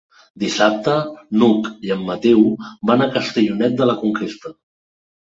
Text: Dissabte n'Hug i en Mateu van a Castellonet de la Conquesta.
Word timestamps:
Dissabte 0.43 0.93
n'Hug 1.41 1.67
i 1.87 1.91
en 1.95 2.01
Mateu 2.07 2.41
van 2.91 3.03
a 3.03 3.09
Castellonet 3.19 3.75
de 3.83 3.89
la 3.91 3.97
Conquesta. 4.05 4.53